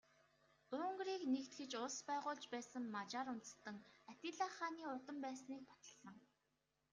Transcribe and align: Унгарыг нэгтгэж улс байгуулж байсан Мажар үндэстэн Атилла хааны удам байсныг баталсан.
Унгарыг 0.79 1.21
нэгтгэж 1.33 1.71
улс 1.83 1.97
байгуулж 2.09 2.43
байсан 2.53 2.83
Мажар 2.95 3.27
үндэстэн 3.33 3.77
Атилла 4.11 4.47
хааны 4.55 4.83
удам 4.95 5.17
байсныг 5.25 5.61
баталсан. 5.69 6.15